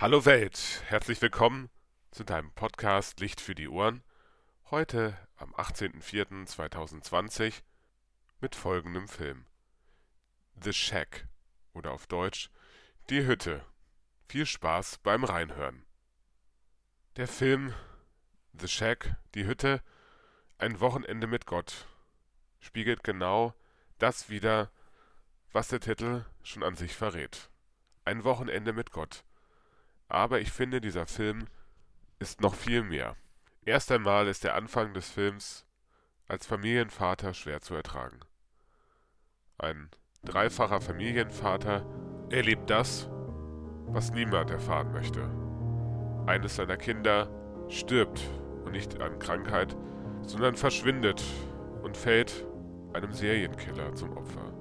Hallo 0.00 0.24
Welt, 0.24 0.84
herzlich 0.86 1.20
willkommen 1.20 1.70
zu 2.12 2.22
deinem 2.22 2.52
Podcast 2.52 3.18
Licht 3.18 3.40
für 3.40 3.56
die 3.56 3.66
Ohren. 3.66 4.04
Heute 4.70 5.18
am 5.34 5.52
18.04.2020 5.56 7.62
mit 8.40 8.54
folgendem 8.54 9.08
Film. 9.08 9.46
The 10.62 10.72
Shack 10.72 11.26
oder 11.72 11.90
auf 11.90 12.06
Deutsch 12.06 12.48
Die 13.10 13.26
Hütte. 13.26 13.64
Viel 14.28 14.46
Spaß 14.46 14.98
beim 14.98 15.24
Reinhören. 15.24 15.84
Der 17.16 17.26
Film 17.26 17.74
The 18.52 18.68
Shack, 18.68 19.16
die 19.34 19.46
Hütte, 19.46 19.82
ein 20.58 20.78
Wochenende 20.78 21.26
mit 21.26 21.44
Gott, 21.44 21.88
spiegelt 22.60 23.02
genau 23.02 23.52
das 23.98 24.30
wider, 24.30 24.70
was 25.50 25.66
der 25.66 25.80
Titel 25.80 26.24
schon 26.44 26.62
an 26.62 26.76
sich 26.76 26.94
verrät. 26.94 27.50
Ein 28.04 28.22
Wochenende 28.22 28.72
mit 28.72 28.92
Gott. 28.92 29.24
Aber 30.08 30.40
ich 30.40 30.50
finde, 30.50 30.80
dieser 30.80 31.06
Film 31.06 31.46
ist 32.18 32.40
noch 32.40 32.54
viel 32.54 32.82
mehr. 32.82 33.16
Erst 33.64 33.92
einmal 33.92 34.26
ist 34.28 34.44
der 34.44 34.54
Anfang 34.54 34.94
des 34.94 35.10
Films 35.10 35.66
als 36.26 36.46
Familienvater 36.46 37.34
schwer 37.34 37.60
zu 37.60 37.74
ertragen. 37.74 38.20
Ein 39.58 39.90
dreifacher 40.24 40.80
Familienvater 40.80 41.84
erlebt 42.30 42.70
das, 42.70 43.08
was 43.86 44.12
niemand 44.12 44.50
erfahren 44.50 44.92
möchte. 44.92 45.28
Eines 46.26 46.56
seiner 46.56 46.76
Kinder 46.76 47.28
stirbt 47.68 48.20
und 48.64 48.72
nicht 48.72 49.00
an 49.00 49.18
Krankheit, 49.18 49.76
sondern 50.22 50.56
verschwindet 50.56 51.22
und 51.82 51.96
fällt 51.96 52.46
einem 52.92 53.12
Serienkiller 53.12 53.94
zum 53.94 54.16
Opfer. 54.16 54.52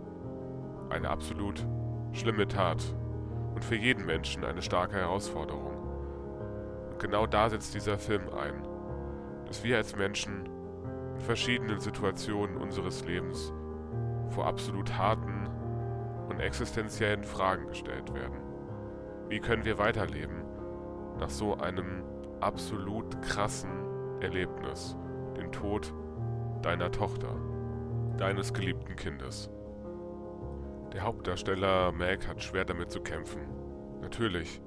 Eine 0.90 1.10
absolut 1.10 1.66
schlimme 2.14 2.48
Tat 2.48 2.84
und 3.58 3.66
für 3.66 3.76
jeden 3.76 4.06
Menschen 4.06 4.46
eine 4.46 4.62
starke 4.62 4.98
Herausforderung. 4.98 5.76
Und 6.92 7.00
genau 7.00 7.26
da 7.26 7.50
setzt 7.50 7.74
dieser 7.74 7.98
Film 7.98 8.30
ein, 8.30 8.54
dass 9.48 9.64
wir 9.64 9.78
als 9.78 9.96
Menschen 9.96 10.46
in 11.16 11.22
verschiedenen 11.22 11.80
Situationen 11.80 12.56
unseres 12.56 13.04
Lebens 13.04 13.52
vor 14.30 14.46
absolut 14.46 14.96
harten 14.96 15.50
und 16.30 16.40
existenziellen 16.40 17.24
Fragen 17.24 17.68
gestellt 17.68 18.14
werden. 18.14 18.38
Wie 19.28 19.40
können 19.40 19.66
wir 19.66 19.80
weiterleben 19.80 20.44
nach 21.20 21.32
so 21.32 21.58
einem 21.58 22.04
absolut 22.42 23.20
krassen 23.24 24.22
Erlebnis, 24.22 24.96
dem 25.36 25.52
Tod 25.52 25.92
deiner 26.62 26.92
Tochter, 26.92 27.36
deines 28.20 28.54
geliebten 28.54 28.96
Kindes? 28.96 29.50
Der 30.98 31.04
Hauptdarsteller 31.04 31.92
Mac 31.92 32.28
hat 32.28 32.42
schwer 32.42 32.66
damit 32.66 32.90
zu 32.90 33.00
kämpfen. 33.02 33.42
Natürlich, 34.02 34.60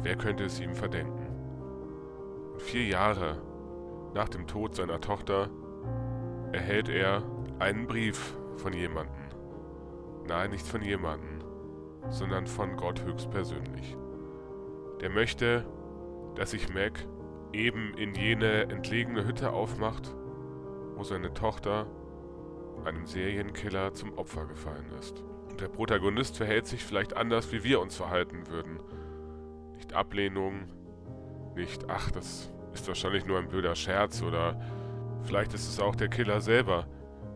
wer 0.00 0.16
könnte 0.16 0.44
es 0.44 0.58
ihm 0.58 0.74
verdenken? 0.74 1.26
Und 2.54 2.62
vier 2.62 2.86
Jahre 2.86 3.42
nach 4.14 4.30
dem 4.30 4.46
Tod 4.46 4.74
seiner 4.74 5.02
Tochter 5.02 5.50
erhält 6.52 6.88
er 6.88 7.22
einen 7.58 7.86
Brief 7.86 8.34
von 8.56 8.72
jemandem. 8.72 9.26
Nein, 10.26 10.52
nicht 10.52 10.66
von 10.66 10.80
jemandem, 10.80 11.44
sondern 12.08 12.46
von 12.46 12.78
Gott 12.78 13.04
höchstpersönlich. 13.04 13.94
Der 15.02 15.10
möchte, 15.10 15.66
dass 16.34 16.52
sich 16.52 16.72
Mac 16.72 17.06
eben 17.52 17.92
in 17.98 18.14
jene 18.14 18.70
entlegene 18.70 19.26
Hütte 19.26 19.52
aufmacht, 19.52 20.16
wo 20.94 21.02
seine 21.02 21.34
Tochter 21.34 21.86
einem 22.86 23.04
Serienkiller 23.04 23.92
zum 23.92 24.16
Opfer 24.16 24.46
gefallen 24.46 24.90
ist. 24.98 25.22
Und 25.54 25.60
der 25.60 25.68
Protagonist 25.68 26.36
verhält 26.36 26.66
sich 26.66 26.82
vielleicht 26.82 27.16
anders, 27.16 27.52
wie 27.52 27.62
wir 27.62 27.80
uns 27.80 27.94
verhalten 27.94 28.48
würden. 28.48 28.80
Nicht 29.76 29.92
Ablehnung, 29.92 30.64
nicht, 31.54 31.88
ach, 31.88 32.10
das 32.10 32.52
ist 32.72 32.88
wahrscheinlich 32.88 33.24
nur 33.24 33.38
ein 33.38 33.46
blöder 33.46 33.76
Scherz 33.76 34.20
oder 34.20 34.60
vielleicht 35.22 35.54
ist 35.54 35.68
es 35.68 35.78
auch 35.78 35.94
der 35.94 36.08
Killer 36.08 36.40
selber, 36.40 36.88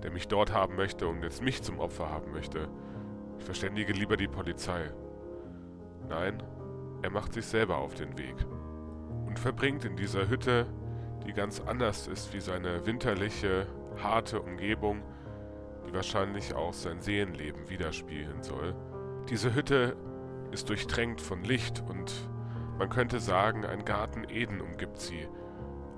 der 0.02 0.10
mich 0.10 0.26
dort 0.26 0.52
haben 0.52 0.74
möchte 0.74 1.06
und 1.06 1.22
jetzt 1.22 1.44
mich 1.44 1.62
zum 1.62 1.78
Opfer 1.78 2.10
haben 2.10 2.32
möchte. 2.32 2.68
Ich 3.38 3.44
verständige 3.44 3.92
lieber 3.92 4.16
die 4.16 4.26
Polizei. 4.26 4.90
Nein, 6.08 6.42
er 7.02 7.10
macht 7.10 7.34
sich 7.34 7.46
selber 7.46 7.76
auf 7.76 7.94
den 7.94 8.18
Weg 8.18 8.34
und 9.28 9.38
verbringt 9.38 9.84
in 9.84 9.94
dieser 9.94 10.28
Hütte, 10.28 10.66
die 11.24 11.32
ganz 11.32 11.60
anders 11.60 12.08
ist 12.08 12.34
wie 12.34 12.40
seine 12.40 12.84
winterliche, 12.84 13.68
harte 14.02 14.42
Umgebung, 14.42 15.04
die 15.88 15.94
wahrscheinlich 15.94 16.54
auch 16.54 16.74
sein 16.74 17.00
Seelenleben 17.00 17.68
widerspiegeln 17.70 18.42
soll. 18.42 18.74
Diese 19.30 19.54
Hütte 19.54 19.96
ist 20.52 20.68
durchtränkt 20.68 21.20
von 21.20 21.42
Licht 21.44 21.82
und 21.88 22.12
man 22.78 22.90
könnte 22.90 23.20
sagen, 23.20 23.64
ein 23.64 23.84
Garten 23.84 24.24
Eden 24.28 24.60
umgibt 24.60 25.00
sie. 25.00 25.26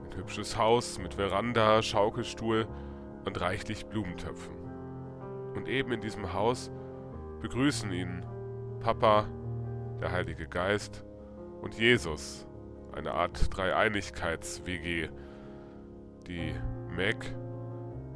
Ein 0.04 0.16
hübsches 0.16 0.56
Haus 0.56 0.98
mit 0.98 1.14
Veranda, 1.14 1.82
Schaukelstuhl 1.82 2.66
und 3.24 3.40
reichlich 3.40 3.86
Blumentöpfen. 3.86 4.54
Und 5.54 5.68
eben 5.68 5.92
in 5.92 6.00
diesem 6.00 6.32
Haus 6.32 6.70
begrüßen 7.42 7.90
ihn 7.92 8.24
Papa, 8.80 9.26
der 10.00 10.12
Heilige 10.12 10.46
Geist 10.46 11.04
und 11.60 11.74
Jesus, 11.74 12.46
eine 12.92 13.12
Art 13.12 13.54
Dreieinigkeits-WG, 13.54 15.08
die 16.26 16.54
Meg 16.88 17.34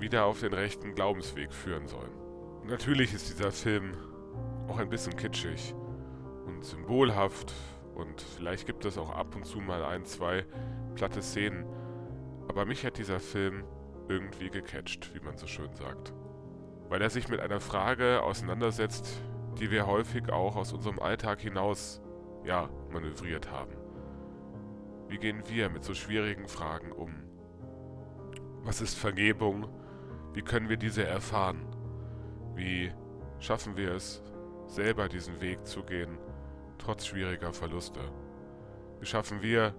wieder 0.05 0.27
auf 0.27 0.41
den 0.41 0.53
rechten 0.53 0.95
Glaubensweg 0.95 1.51
führen 1.51 1.87
sollen. 1.87 2.13
Natürlich 2.67 3.15
ist 3.15 3.31
dieser 3.31 3.51
Film 3.51 3.97
auch 4.69 4.79
ein 4.79 4.91
bisschen 4.91 5.17
kitschig 5.17 5.75
und 6.47 6.63
symbolhaft 6.63 7.55
und 7.95 8.21
vielleicht 8.21 8.67
gibt 8.67 8.85
es 8.85 8.99
auch 8.99 9.11
ab 9.11 9.35
und 9.35 9.47
zu 9.47 9.61
mal 9.61 9.83
ein, 9.83 10.05
zwei 10.05 10.45
platte 10.95 11.23
Szenen, 11.23 11.65
aber 12.49 12.67
mich 12.67 12.85
hat 12.85 12.99
dieser 12.99 13.19
Film 13.19 13.65
irgendwie 14.09 14.51
gecatcht, 14.51 15.15
wie 15.15 15.21
man 15.21 15.39
so 15.39 15.47
schön 15.47 15.75
sagt. 15.75 16.13
Weil 16.91 17.01
er 17.01 17.09
sich 17.09 17.29
mit 17.29 17.41
einer 17.41 17.61
Frage 17.61 18.23
auseinandersetzt, 18.23 19.23
die 19.59 19.71
wir 19.71 19.87
häufig 19.87 20.31
auch 20.31 20.57
aus 20.57 20.75
unserem 20.75 20.99
Alltag 20.99 21.41
hinaus, 21.41 22.03
ja, 22.45 22.69
manövriert 22.93 23.51
haben. 23.51 23.73
Wie 25.09 25.17
gehen 25.17 25.43
wir 25.49 25.71
mit 25.71 25.83
so 25.83 25.95
schwierigen 25.95 26.47
Fragen 26.47 26.93
um? 26.93 27.15
Was 28.65 28.83
ist 28.83 28.99
Vergebung? 28.99 29.67
Wie 30.35 30.43
können 30.43 30.69
wir 30.69 30.77
diese 30.77 31.07
erfahren? 31.07 31.65
Wie 32.57 32.93
schaffen 33.39 33.77
wir 33.77 33.93
es, 33.93 34.21
selber 34.67 35.09
diesen 35.09 35.41
Weg 35.41 35.65
zu 35.65 35.85
gehen, 35.85 36.19
trotz 36.79 37.07
schwieriger 37.07 37.53
Verluste? 37.53 38.01
Wie 38.99 39.07
schaffen 39.07 39.43
wir 39.43 39.75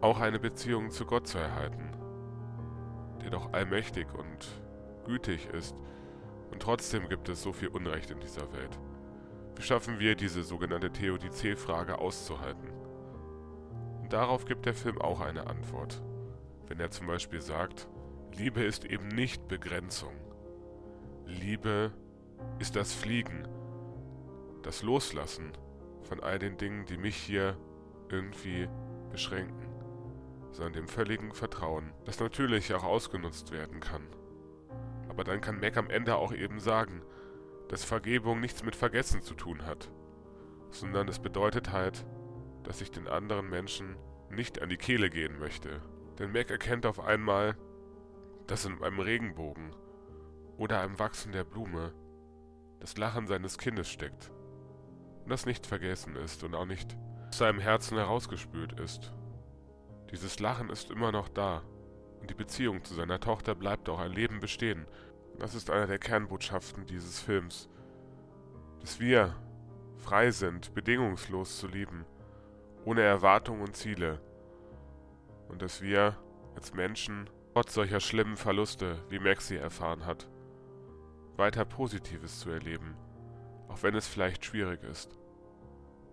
auch 0.00 0.20
eine 0.20 0.38
Beziehung 0.38 0.90
zu 0.92 1.06
Gott 1.06 1.26
zu 1.26 1.38
erhalten, 1.38 1.90
der 3.20 3.30
doch 3.30 3.52
allmächtig 3.52 4.06
und 4.14 4.62
gütig 5.04 5.48
ist 5.48 5.76
und 6.52 6.62
trotzdem 6.62 7.08
gibt 7.08 7.28
es 7.28 7.42
so 7.42 7.52
viel 7.52 7.68
Unrecht 7.68 8.12
in 8.12 8.20
dieser 8.20 8.52
Welt? 8.52 8.78
Wie 9.56 9.62
schaffen 9.62 9.98
wir 9.98 10.14
diese 10.14 10.44
sogenannte 10.44 10.92
Theodizee-Frage 10.92 11.98
auszuhalten? 11.98 12.70
Und 14.02 14.12
darauf 14.12 14.44
gibt 14.44 14.66
der 14.66 14.74
Film 14.74 15.00
auch 15.00 15.20
eine 15.20 15.48
Antwort, 15.48 16.00
wenn 16.68 16.78
er 16.78 16.92
zum 16.92 17.08
Beispiel 17.08 17.40
sagt, 17.40 17.88
Liebe 18.36 18.62
ist 18.62 18.84
eben 18.84 19.08
nicht 19.08 19.48
Begrenzung. 19.48 20.14
Liebe 21.26 21.92
ist 22.58 22.76
das 22.76 22.92
Fliegen, 22.92 23.46
das 24.62 24.82
Loslassen 24.82 25.52
von 26.02 26.20
all 26.20 26.38
den 26.38 26.56
Dingen, 26.56 26.86
die 26.86 26.96
mich 26.96 27.16
hier 27.16 27.56
irgendwie 28.08 28.68
beschränken, 29.10 29.68
sondern 30.52 30.72
dem 30.74 30.88
völligen 30.88 31.32
Vertrauen, 31.32 31.92
das 32.04 32.20
natürlich 32.20 32.72
auch 32.74 32.84
ausgenutzt 32.84 33.52
werden 33.52 33.80
kann. 33.80 34.06
Aber 35.08 35.24
dann 35.24 35.40
kann 35.40 35.60
Mac 35.60 35.76
am 35.76 35.90
Ende 35.90 36.16
auch 36.16 36.32
eben 36.32 36.60
sagen, 36.60 37.02
dass 37.68 37.84
Vergebung 37.84 38.40
nichts 38.40 38.62
mit 38.62 38.76
Vergessen 38.76 39.20
zu 39.20 39.34
tun 39.34 39.66
hat, 39.66 39.90
sondern 40.70 41.08
es 41.08 41.18
bedeutet 41.18 41.72
halt, 41.72 42.06
dass 42.62 42.80
ich 42.80 42.90
den 42.90 43.08
anderen 43.08 43.48
Menschen 43.48 43.96
nicht 44.30 44.60
an 44.62 44.68
die 44.68 44.76
Kehle 44.76 45.10
gehen 45.10 45.38
möchte. 45.38 45.82
Denn 46.18 46.32
Mac 46.32 46.50
erkennt 46.50 46.86
auf 46.86 47.00
einmal, 47.00 47.56
dass 48.48 48.64
in 48.64 48.82
einem 48.82 48.98
Regenbogen 48.98 49.74
oder 50.56 50.80
einem 50.80 50.98
Wachsen 50.98 51.32
der 51.32 51.44
Blume 51.44 51.92
das 52.80 52.96
Lachen 52.96 53.26
seines 53.26 53.58
Kindes 53.58 53.88
steckt 53.88 54.32
und 55.22 55.30
das 55.30 55.46
nicht 55.46 55.66
vergessen 55.66 56.16
ist 56.16 56.42
und 56.42 56.54
auch 56.54 56.64
nicht 56.64 56.96
aus 57.28 57.38
seinem 57.38 57.60
Herzen 57.60 57.98
herausgespült 57.98 58.78
ist. 58.80 59.12
Dieses 60.10 60.40
Lachen 60.40 60.70
ist 60.70 60.90
immer 60.90 61.12
noch 61.12 61.28
da 61.28 61.62
und 62.20 62.30
die 62.30 62.34
Beziehung 62.34 62.82
zu 62.84 62.94
seiner 62.94 63.20
Tochter 63.20 63.54
bleibt 63.54 63.88
auch 63.88 64.00
ein 64.00 64.12
Leben 64.12 64.40
bestehen. 64.40 64.86
Das 65.38 65.54
ist 65.54 65.70
einer 65.70 65.86
der 65.86 65.98
Kernbotschaften 65.98 66.86
dieses 66.86 67.20
Films, 67.20 67.68
dass 68.80 68.98
wir 68.98 69.36
frei 69.98 70.30
sind, 70.30 70.74
bedingungslos 70.74 71.58
zu 71.58 71.68
lieben, 71.68 72.06
ohne 72.84 73.02
Erwartungen 73.02 73.60
und 73.60 73.76
Ziele 73.76 74.22
und 75.48 75.60
dass 75.60 75.82
wir 75.82 76.16
als 76.54 76.72
Menschen 76.72 77.28
trotz 77.58 77.74
solcher 77.74 77.98
schlimmen 77.98 78.36
Verluste, 78.36 79.02
wie 79.08 79.18
Maxi 79.18 79.56
erfahren 79.56 80.06
hat, 80.06 80.28
weiter 81.36 81.64
Positives 81.64 82.38
zu 82.38 82.50
erleben, 82.50 82.94
auch 83.66 83.82
wenn 83.82 83.96
es 83.96 84.06
vielleicht 84.06 84.44
schwierig 84.44 84.84
ist. 84.84 85.18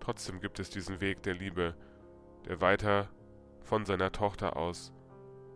Trotzdem 0.00 0.40
gibt 0.40 0.58
es 0.58 0.70
diesen 0.70 1.00
Weg 1.00 1.22
der 1.22 1.34
Liebe, 1.34 1.76
der 2.46 2.60
weiter 2.60 3.08
von 3.60 3.86
seiner 3.86 4.10
Tochter 4.10 4.56
aus 4.56 4.92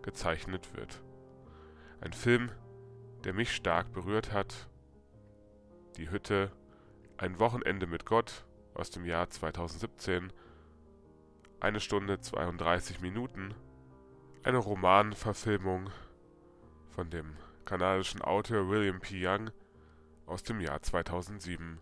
gezeichnet 0.03 0.77
wird. 0.77 1.03
Ein 2.01 2.13
Film, 2.13 2.53
der 3.25 3.33
mich 3.33 3.53
stark 3.53 3.93
berührt 3.93 4.33
hat. 4.33 4.69
Die 5.97 6.09
Hütte, 6.13 6.53
ein 7.17 7.41
Wochenende 7.41 7.89
mit 7.89 8.07
Gott 8.07 8.45
aus 8.75 8.91
dem 8.91 9.05
Jahr 9.05 9.29
2017, 9.29 10.33
eine 11.59 11.81
Stunde 11.81 12.21
32 12.21 13.01
Minuten, 13.01 13.57
eine 14.43 14.59
Romanverfilmung 14.59 15.91
von 16.89 17.11
dem 17.11 17.37
kanadischen 17.67 18.23
Autor 18.23 18.69
William 18.69 19.01
P. 19.01 19.27
Young 19.27 19.51
aus 20.27 20.43
dem 20.43 20.61
Jahr 20.61 20.81
2007, 20.81 21.79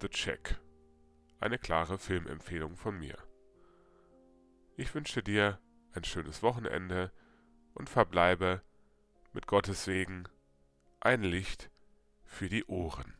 The 0.00 0.08
Check. 0.08 0.58
Eine 1.40 1.58
klare 1.58 1.98
Filmempfehlung 1.98 2.76
von 2.76 2.98
mir. 2.98 3.16
Ich 4.76 4.94
wünsche 4.94 5.22
dir 5.22 5.58
ein 5.92 6.04
schönes 6.04 6.42
Wochenende 6.42 7.10
und 7.74 7.88
verbleibe 7.88 8.60
mit 9.32 9.46
Gottes 9.46 9.84
Segen 9.84 10.28
ein 11.00 11.22
Licht 11.22 11.70
für 12.24 12.48
die 12.48 12.64
Ohren. 12.66 13.17